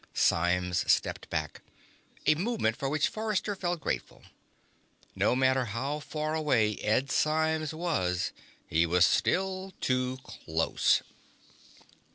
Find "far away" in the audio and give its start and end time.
5.99-6.77